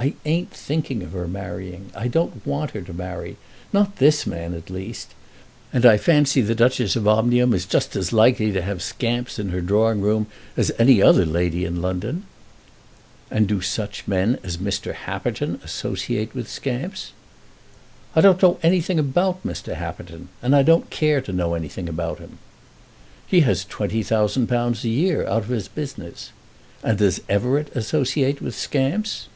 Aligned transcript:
"I 0.00 0.14
ain't 0.24 0.52
thinking 0.52 1.02
of 1.02 1.10
her 1.10 1.26
marrying. 1.26 1.90
I 1.92 2.06
don't 2.06 2.46
want 2.46 2.70
her 2.70 2.82
to 2.82 2.92
marry; 2.92 3.36
not 3.72 3.96
this 3.96 4.28
man 4.28 4.54
at 4.54 4.70
least. 4.70 5.08
And 5.72 5.84
I 5.84 5.96
fancy 5.98 6.40
the 6.40 6.54
Duchess 6.54 6.94
of 6.94 7.08
Omnium 7.08 7.52
is 7.52 7.66
just 7.66 7.96
as 7.96 8.12
likely 8.12 8.52
to 8.52 8.62
have 8.62 8.80
scamps 8.80 9.40
in 9.40 9.48
her 9.48 9.60
drawing 9.60 10.00
room 10.00 10.28
as 10.56 10.70
any 10.78 11.02
other 11.02 11.26
lady 11.26 11.64
in 11.64 11.82
London." 11.82 12.26
"And 13.28 13.48
do 13.48 13.60
such 13.60 14.06
men 14.06 14.38
as 14.44 14.56
Mr. 14.58 14.94
Happerton 14.94 15.58
associate 15.64 16.32
with 16.32 16.48
scamps?" 16.48 17.10
"I 18.14 18.20
don't 18.20 18.40
know 18.40 18.60
anything 18.62 19.00
about 19.00 19.42
Mr. 19.42 19.74
Happerton, 19.74 20.28
and 20.40 20.54
I 20.54 20.62
don't 20.62 20.90
care 20.90 21.20
anything 21.28 21.88
about 21.88 22.20
him." 22.20 22.38
"He 23.26 23.40
has 23.40 23.64
£20,000 23.64 24.84
a 24.84 24.88
year 24.88 25.26
out 25.26 25.42
of 25.42 25.48
his 25.48 25.66
business. 25.66 26.30
And 26.84 26.98
does 26.98 27.20
Everett 27.28 27.74
associate 27.74 28.40
with 28.40 28.54
scamps?" 28.54 29.26